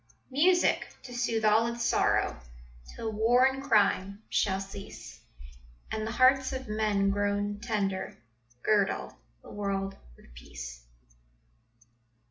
[0.31, 2.39] Music to soothe all its sorrow,
[2.95, 5.19] Till war and crime shall cease;
[5.91, 8.17] And the hearts of men grown tender
[8.63, 10.81] Girdle the world with peace.